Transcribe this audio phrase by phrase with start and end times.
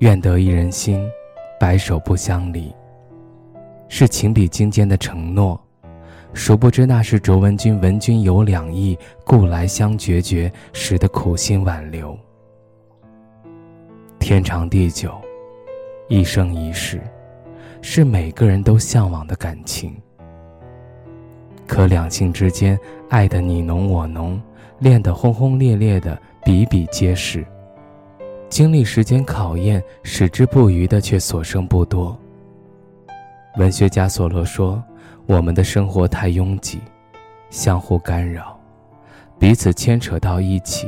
[0.00, 1.08] 愿得一人心，
[1.58, 2.70] 白首不相离。
[3.88, 5.58] 是情比金坚的承诺，
[6.34, 12.14] 殊不知那是卓文君闻君有两意，故来相决绝时的苦心挽留。
[14.18, 15.14] 天长地久，
[16.08, 17.00] 一生一世，
[17.80, 19.96] 是每个人都向往的感情。
[21.66, 24.38] 可两性之间爱的你侬我侬，
[24.78, 27.46] 恋得轰轰烈烈的比比皆是。
[28.48, 32.16] 经历时间考验，矢志不渝的却所剩不多。
[33.58, 34.82] 文学家索罗说
[35.26, 36.80] ：“我们的生活太拥挤，
[37.50, 38.58] 相互干扰，
[39.38, 40.86] 彼此牵扯到一起，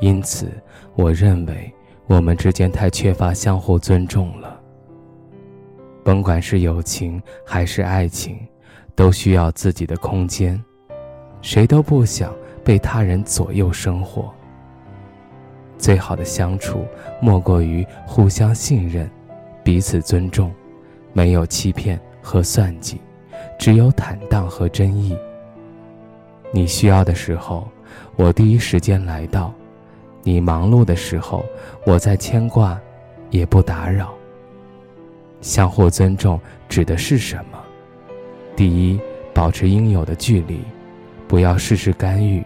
[0.00, 0.50] 因此，
[0.94, 1.72] 我认为
[2.06, 4.58] 我们之间太缺乏相互尊重了。
[6.02, 8.38] 甭管是友情还是爱情，
[8.94, 10.60] 都需要自己的空间，
[11.42, 14.32] 谁都不想被他人左右生活。”
[15.80, 16.84] 最好的相处，
[17.22, 19.10] 莫过于互相信任，
[19.64, 20.52] 彼此尊重，
[21.14, 23.00] 没有欺骗和算计，
[23.58, 25.16] 只有坦荡和真意。
[26.52, 27.66] 你需要的时候，
[28.16, 29.50] 我第一时间来到；
[30.22, 31.42] 你忙碌的时候，
[31.86, 32.78] 我在牵挂，
[33.30, 34.12] 也不打扰。
[35.40, 37.58] 相互尊重指的是什么？
[38.54, 39.00] 第一，
[39.32, 40.60] 保持应有的距离，
[41.26, 42.42] 不要事事干预；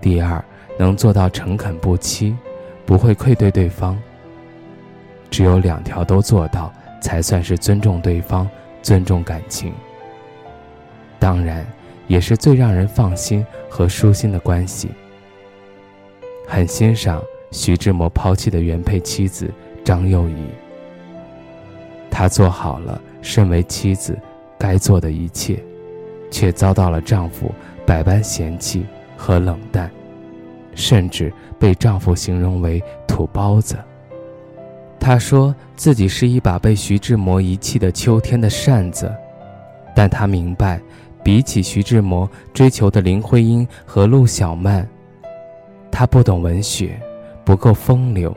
[0.00, 0.42] 第二，
[0.78, 2.34] 能做到诚恳不欺。
[2.86, 3.98] 不会愧对对方。
[5.30, 8.48] 只有两条都做到，才算是尊重对方、
[8.82, 9.72] 尊重感情。
[11.18, 11.66] 当然，
[12.06, 14.90] 也是最让人放心和舒心的关系。
[16.46, 19.50] 很欣赏徐志摩抛弃的原配妻子
[19.82, 20.46] 张幼仪，
[22.10, 24.16] 她做好了身为妻子
[24.58, 25.58] 该做的一切，
[26.30, 27.50] 却遭到了丈夫
[27.86, 28.84] 百般嫌弃
[29.16, 29.90] 和冷淡。
[30.74, 33.76] 甚至被丈夫形容为土包子。
[34.98, 39.14] 她说自己是一把被徐志摩遗弃的秋天的扇子，
[39.94, 40.80] 但她明白，
[41.22, 44.88] 比起徐志摩追求的林徽因和陆小曼，
[45.90, 46.98] 她不懂文学，
[47.44, 48.34] 不够风流，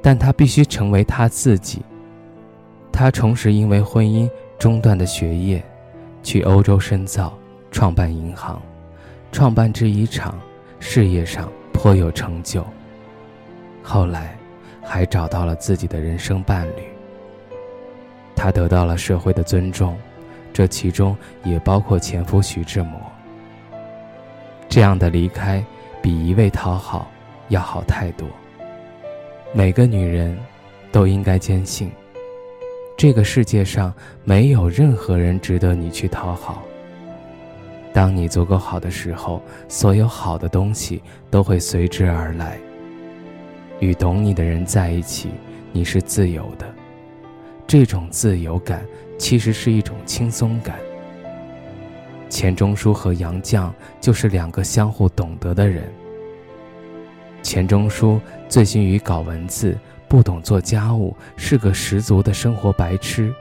[0.00, 1.82] 但她必须成为她自己。
[2.92, 5.62] 她重拾因为婚姻中断的学业，
[6.22, 7.36] 去欧洲深造，
[7.72, 8.62] 创办银行，
[9.32, 10.38] 创办制衣厂。
[10.80, 12.66] 事业上颇有成就，
[13.82, 14.36] 后来
[14.82, 16.82] 还找到了自己的人生伴侣。
[18.34, 19.96] 他得到了社会的尊重，
[20.52, 22.98] 这其中也包括前夫徐志摩。
[24.68, 25.62] 这样的离开，
[26.00, 27.10] 比一味讨好
[27.48, 28.26] 要好太多。
[29.52, 30.38] 每个女人，
[30.90, 31.92] 都应该坚信，
[32.96, 33.92] 这个世界上
[34.24, 36.62] 没有任何人值得你去讨好。
[37.92, 42.58] 当你足够好的时候，所有好的东西都会随之而来。
[43.80, 45.30] 与懂你的人在一起，
[45.72, 46.66] 你是自由的，
[47.66, 48.84] 这种自由感
[49.18, 50.76] 其实是一种轻松感。
[52.28, 55.90] 钱钟书和杨绛就是两个相互懂得的人。
[57.42, 63.34] 钱钟书醉心于搞文字，不懂做家务，是个十足的生活白痴，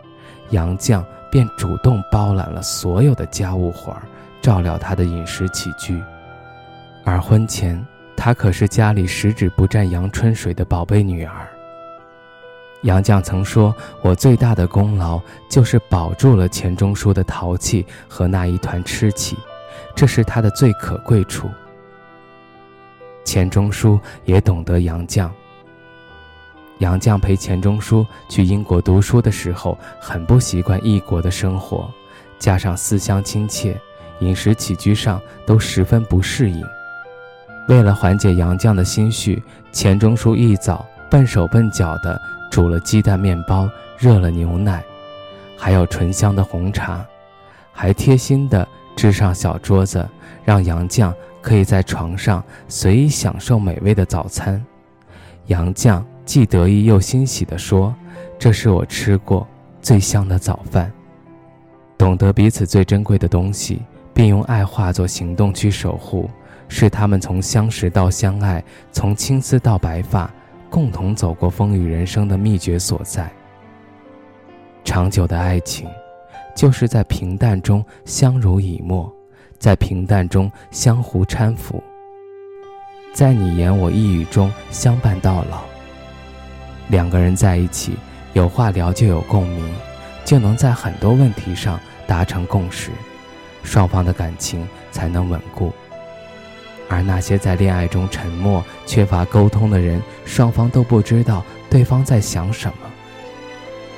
[0.50, 4.02] 杨绛便主动包揽了所有的家务活儿。
[4.42, 6.02] 照料他的饮食起居，
[7.04, 7.86] 而婚前，
[8.16, 11.48] 她可是家里十指不沾阳春水的宝贝女儿。
[12.84, 19.38] 杨绛曾说：“我最大的功劳就是保住了钱钟书的淘气和那一团痴气，
[19.94, 21.50] 这是他的最可贵处。”
[23.26, 25.30] 钱钟书也懂得杨绛。
[26.78, 31.92] 杨绛陪钱钟书去英国读书的时候，很不习惯异国的生活，
[32.40, 33.78] 加上思乡亲切。
[34.20, 36.66] 饮食起居上都十分不适应。
[37.68, 42.20] 为了缓解杨绛的心绪，钱钟书一早笨手笨脚地
[42.50, 44.84] 煮了鸡蛋面包，热了牛奶，
[45.56, 47.06] 还有醇香的红茶，
[47.72, 50.08] 还贴心地支上小桌子，
[50.44, 54.64] 让杨绛可以在床上随意享受美味的早餐。
[55.46, 57.96] 杨绛既得意又欣喜地说
[58.38, 59.48] ：“这是我吃过
[59.82, 60.92] 最香的早饭。”
[61.98, 63.82] 懂得彼此最珍贵的东西。
[64.20, 66.30] 并用爱化作行动去守护，
[66.68, 68.62] 是他们从相识到相爱，
[68.92, 70.30] 从青丝到白发，
[70.70, 73.32] 共同走过风雨人生的秘诀所在。
[74.84, 75.88] 长久的爱情，
[76.54, 79.10] 就是在平淡中相濡以沫，
[79.58, 81.82] 在平淡中相互搀扶，
[83.14, 85.62] 在你言我一语中相伴到老。
[86.90, 87.96] 两个人在一起，
[88.34, 89.74] 有话聊就有共鸣，
[90.26, 92.92] 就能在很多问题上达成共识，
[93.64, 95.72] 双方的感情才能稳固。
[96.88, 102.90] 而那些在恋爱中沉默、缺乏沟通的人，双方都不知道对方在想什么，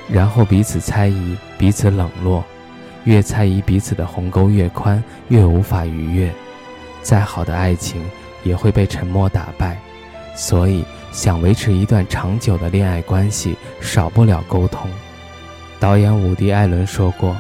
[0.10, 2.44] 然后彼此猜疑、彼此冷落，
[3.06, 6.30] 越猜疑彼此的鸿沟越宽，越无法逾越。
[7.02, 8.04] 再好的爱情
[8.44, 9.80] 也会被沉默打败，
[10.36, 14.90] 所以想维持一段长久的恋爱关系，少不了沟通。
[15.80, 17.36] 导演伍迪·艾伦说过：“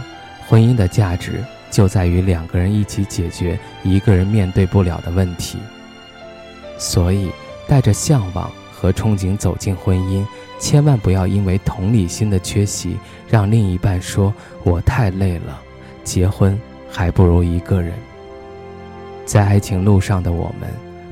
[0.47, 5.57] 婚姻的价值。”就在于两个人一起解决一个人面对不了的问题。
[6.77, 7.31] 所以，
[7.67, 10.25] 带着向往和憧憬走进婚姻，
[10.59, 12.97] 千万不要因为同理心的缺席，
[13.29, 14.33] 让另一半说
[14.63, 15.61] “我太累了”，
[16.03, 16.59] 结婚
[16.89, 17.93] 还不如一个人。
[19.25, 20.69] 在爱情路上的我们，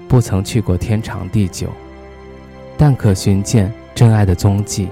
[0.07, 1.69] 不曾去过天长地久，
[2.77, 4.89] 但可寻见真爱的踪迹。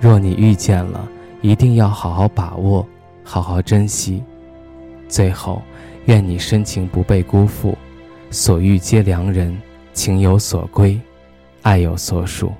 [0.00, 1.06] 若你遇见了，
[1.42, 2.84] 一定要好好把握，
[3.22, 4.24] 好好珍惜。
[5.12, 5.60] 最后，
[6.06, 7.76] 愿你深情不被辜负，
[8.30, 9.54] 所遇皆良人，
[9.92, 10.98] 情有所归，
[11.60, 12.50] 爱有所属。